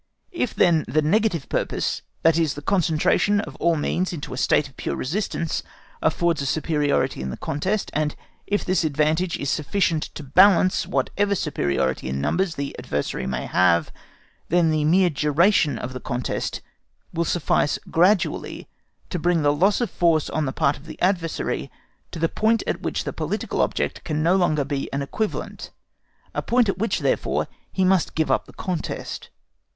[0.31, 4.37] If then the negative purpose, that is the concentration of all the means into a
[4.37, 5.61] state of pure resistance,
[6.01, 8.15] affords a superiority in the contest, and
[8.47, 13.91] if this advantage is sufficient to balance whatever superiority in numbers the adversary may have,
[14.49, 16.61] then the mere duration of the contest
[17.13, 18.67] will suffice gradually
[19.11, 21.69] to bring the loss of force on the part of the adversary
[22.09, 25.69] to a point at which the political object can no longer be an equivalent,
[26.33, 29.29] a point at which, therefore, he must give up the contest.